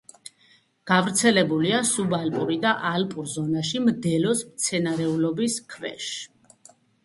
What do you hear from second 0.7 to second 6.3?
გავრცელებულია სუბალპური და ალპურ ზონაში მდელოს მცენარეულობის ქვეშ.